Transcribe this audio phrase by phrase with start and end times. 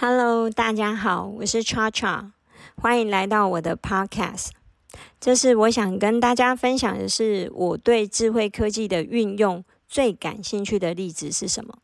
[0.00, 2.30] Hello，大家好，我是 Cha Cha，
[2.76, 4.50] 欢迎来到我的 Podcast。
[5.18, 11.78] 这是我想跟大家分享的是，我对智慧科技的运用最感兴趣的例子是什么？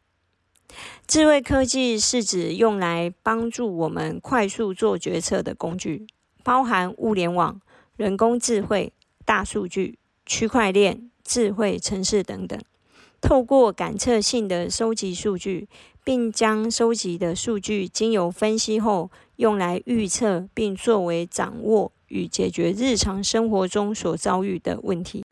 [1.08, 6.06] 智慧科技是指用来帮助我们快速做决策的工具，
[6.44, 7.60] 包含物联网、
[7.96, 8.92] 人工智慧、
[9.24, 12.56] 大数据、区块链、智慧城市等等。
[13.20, 15.66] 透过感测性的收集数据，
[16.04, 25.24] 并将收集的数据经由分析后，用来预测并作为掌握与解决日常生活中所遭遇的问题。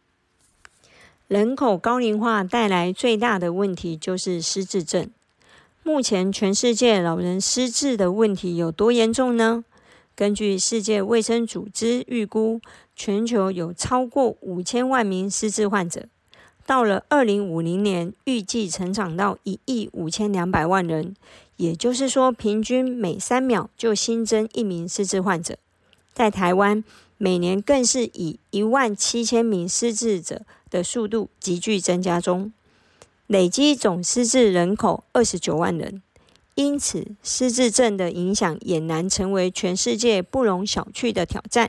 [1.29, 5.09] 人口高龄化带来最大的问题就是失智症。
[5.83, 9.65] 目前全世界老人失智的问题有多严重呢？
[10.15, 12.61] 根据世界卫生组织预估，
[12.95, 16.07] 全球有超过五千万名失智患者。
[16.73, 21.15] 到了二零五零年，预计成长到一亿五千两百万人，
[21.59, 25.59] 也就是说，平均每三秒就新增一名失智患者。
[26.15, 26.83] 在台湾，
[27.19, 32.51] 每年更是以一万七千名失智者的速度急剧增加中，
[33.27, 36.01] 累积总失智人口二十九万人。
[36.55, 41.69] 因此，失智症的影响俨然成为全世界不容小觑的挑战。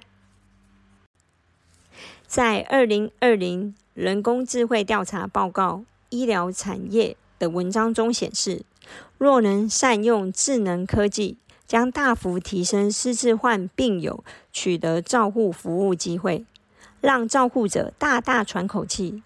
[2.34, 3.76] 在二零二零。
[3.94, 8.64] 人工智慧调查报告：医疗产业的文章中显示，
[9.20, 16.44] 若能善用智能科技，将大幅提升失智患病友取得照护服务机会，
[17.02, 19.22] 让照护者大大喘口气。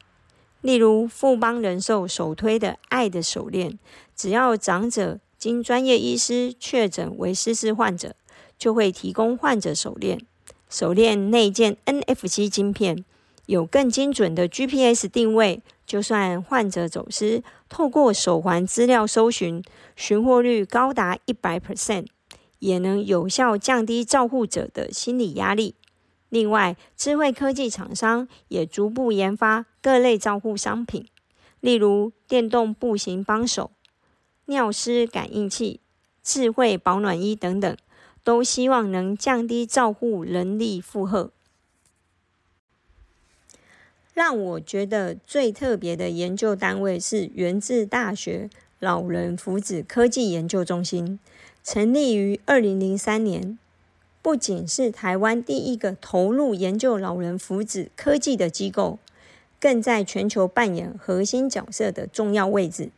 [0.59, 3.79] 例如，富邦人寿首推的“爱的手链”，
[4.17, 8.17] 只要长者经专业医师确诊为失智患者，
[8.59, 10.19] 就会提供患者手链，
[10.69, 13.03] 手链内建 NFC 晶片。
[13.45, 19.63] 有更精准的 GPS 定位，就算患者走失，透过手环资料搜寻，
[19.95, 22.07] 寻获率高达一百 percent，
[22.59, 25.75] 也能有效降低照护者的心理压力。
[26.27, 31.07] 另外，智慧科技厂商也逐步研发各类照护商品，
[31.61, 33.71] 例如电动步行帮手、
[34.47, 35.79] 尿湿感应器、
[36.21, 37.77] 智慧保暖衣等等，
[38.27, 41.31] 都希望能降低照护人力负荷。
[44.13, 48.49] 让我觉得最特别的研究单位是源自大学
[48.79, 51.17] 老人福祉科技研究中心，
[51.63, 53.57] 成立于二零零三年。
[54.21, 58.99] 不仅是台湾第一个投入研究老人福祉科技的机构，
[59.57, 62.89] 更在全球扮演核心角色的重要位置。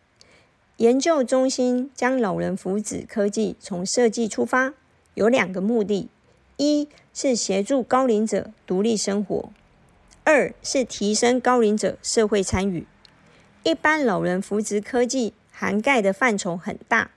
[0.78, 4.74] 研究中心将老人福祉科技从设计出发，
[5.20, 6.08] 有两个目的：
[6.56, 9.50] 一是协助高龄者独立生活。
[10.24, 12.88] 二是提升高龄者社会参与。
[13.64, 17.12] 一般老人扶植科技涵盖的范畴很大，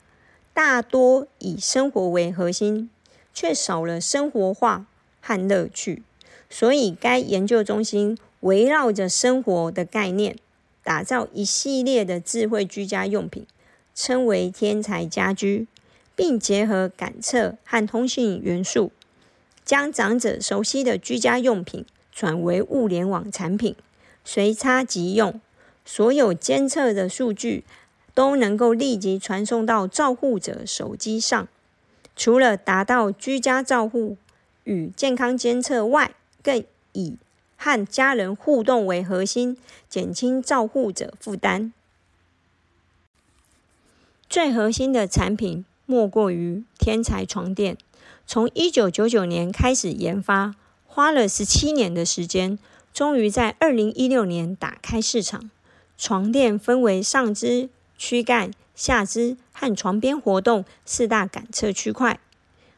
[0.53, 2.91] 大多以生活为核心，
[3.33, 4.87] 却少了生活化
[5.21, 6.03] 和乐趣。
[6.51, 10.35] 所以，该研究中心围绕着生活的概念，
[10.83, 13.47] 打造一系列的智慧居家用品，
[13.95, 15.69] 称为“天才家居”，
[16.15, 18.93] 并结合感测和通信元素，
[19.65, 21.85] 将长者熟悉的居家用品。
[22.15, 23.75] 转为物联网产品，
[24.23, 25.41] 随插即用，
[25.87, 27.65] 所有监测的数据
[28.13, 31.49] 都能够立即传送到照护者手机上。
[32.15, 34.19] 除了达到居家照护
[34.65, 36.63] 与健康监测外，更
[36.93, 37.17] 以
[37.57, 39.57] 和家人互动为核心，
[39.89, 41.73] 减轻照护者负担。
[44.29, 47.77] 最核心的产品莫过于天才床垫，
[48.27, 50.55] 从一九九九年开始研发。
[50.87, 52.59] 花了十七年的时间，
[52.95, 55.51] 终于在二零一六年打开市场。
[55.99, 62.19] 床垫分为上肢、躯干、下肢和床边活动四大感测区块，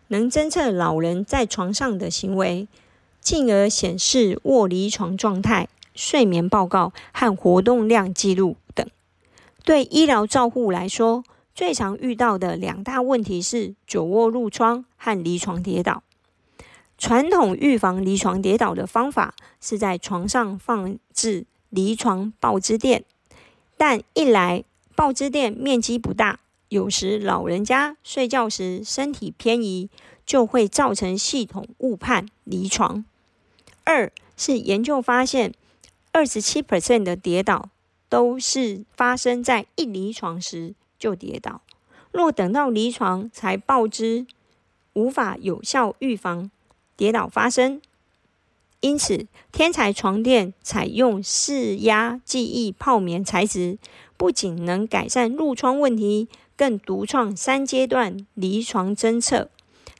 [0.08, 2.66] 能侦测老人在床上的行为，
[3.20, 8.84] 进而显示卧离床状态、睡眠报告和活动量记录等。
[9.64, 11.22] 对医疗照护来说，
[11.54, 16.02] 最常遇到的两大问题是久卧褥疮和离床跌倒。
[16.98, 23.04] 传统预防离床跌倒的方法是在床上放置离床抱支垫，
[23.76, 24.64] 但一来
[24.96, 29.88] 抱支垫面积不大，有时老人家睡觉时身体偏移，
[30.24, 33.04] 就会造成系统误判离床；
[33.84, 35.52] 二是研究发现，
[36.12, 37.68] 二十七 percent 的跌倒
[38.08, 41.60] 都是发生在一离床时就跌倒，
[42.12, 44.26] 若等到离床才报知，
[44.92, 46.50] 无法有效预防。
[46.96, 47.82] 跌倒发生，
[48.78, 53.78] 因此天才床垫采用释压记忆泡棉材质，
[54.16, 59.50] 不仅能改善褥疮问题，更独创三阶段离床侦测，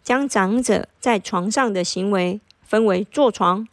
[0.05, 3.67] 将长者在床上的行为分为坐床、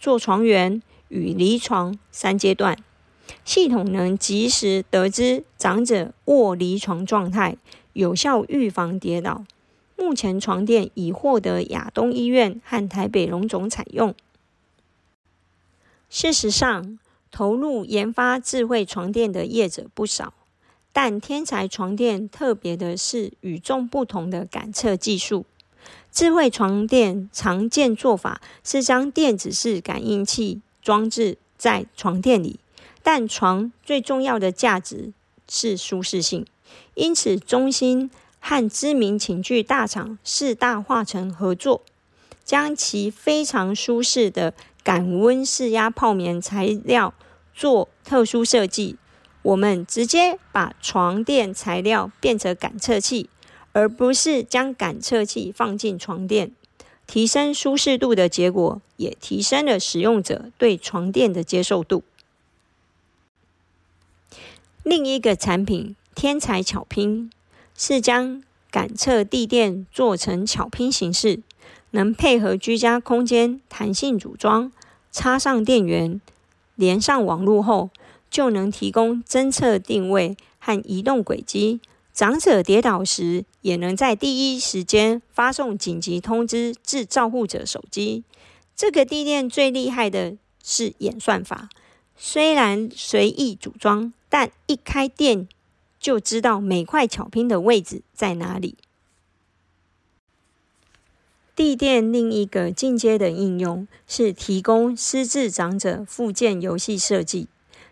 [0.00, 2.76] 坐床缘与离床三阶段。
[3.44, 7.56] 系统能及时得知长者卧离床状态，
[7.92, 9.44] 有效预防跌倒。
[9.96, 14.14] 目前床垫已获得亚东医院和台北荣总采用。
[16.10, 16.98] 事实上，
[17.30, 20.34] 投入研发智慧床垫的业者不少，
[20.92, 25.44] 但天才床垫特别的是与众不同的感测技术。
[26.10, 32.60] 智慧床垫常见做法是将电子式感应器装置在床垫里。
[33.04, 35.12] 但床最重要的价值
[35.46, 36.46] 是舒适性，
[36.94, 38.10] 因此中心
[38.40, 41.82] 和知名寝具大厂四大化成合作，
[42.46, 47.12] 将其非常舒适的感温释压泡棉材料
[47.54, 48.96] 做特殊设计。
[49.42, 53.28] 我们直接把床垫材料变成感测器，
[53.72, 56.52] 而不是将感测器放进床垫，
[57.06, 62.02] 提升舒适度的结果，也提升了使用者对床垫的接受度。
[64.84, 67.30] 另一个产品天才巧拼
[67.74, 71.40] 是将感测地垫做成巧拼形式，
[71.92, 74.70] 能配合居家空间弹性组装，
[75.10, 76.20] 插上电源，
[76.74, 77.88] 连上网络后，
[78.30, 81.80] 就能提供侦测定位和移动轨迹。
[82.12, 88.22] 长者跌倒时，也能在第一时间发送紧急通知至照护者手机。
[88.76, 91.70] 这个地垫最厉害的是演算法，
[92.18, 94.12] 虽然随意组装。
[94.34, 95.46] 但一开店
[96.00, 98.74] 就知道每块巧拼的位置在哪里。
[101.54, 107.46] 地垫另一个进阶的应用是提供失智长者附件游戏设计。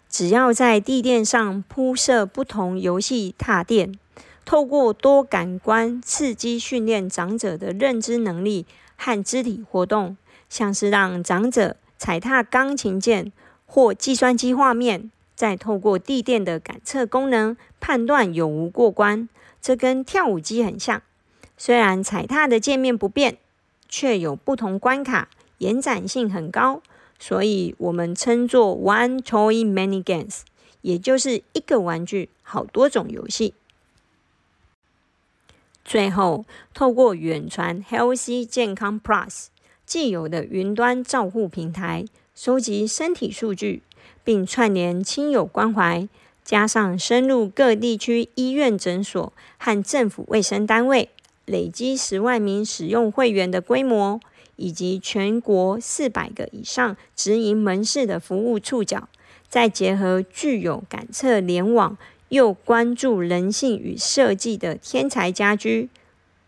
[0.09, 3.97] 只要在地垫上铺设不同游戏踏垫，
[4.45, 8.67] 透过多感官刺激训练长者的认知能力
[8.97, 10.17] 和肢体活动，
[10.49, 13.31] 像是让长者踩踏钢琴键
[13.65, 15.13] 或计算机画面。
[15.43, 19.29] 再透过地垫的感测功能判断有无过关，
[19.61, 21.03] 这跟跳舞机很像。
[21.57, 23.39] 虽然踩踏的界面不变，
[23.89, 25.29] 却有不同关卡，
[25.59, 26.81] 延展性很高，
[27.19, 30.43] 所以我们称作 One Toy Many Games，
[30.83, 33.55] 也就是一个玩具好多种游戏。
[35.85, 39.47] 最后，透过远传 Healthy 健康 Plus
[39.85, 43.83] 既有的云端照护平台，收集身体数据。
[44.25, 46.09] 并串联亲友关怀，
[46.45, 51.09] 加上深入各地区医院、诊所和政府卫生单位，
[51.45, 54.21] 累积十万名使用会员的规模，
[54.57, 59.09] 以及全国四百个以上直营门市的服务触角，
[59.49, 61.97] 再结合具有感测联网
[62.29, 65.89] 又关注人性与设计的天才家居，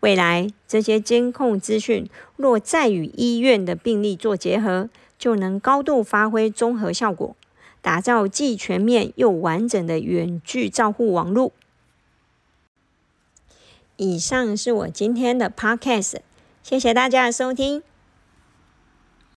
[0.01, 4.89] 未来这些监控资讯若再与医院的病例做结合，
[5.19, 7.35] 就能高度发挥综合效果。
[7.85, 11.53] 打造既全面又完整的远距照护网络。
[13.97, 16.21] 以上是我今天的 Podcast，
[16.63, 17.83] 谢谢大家的收听。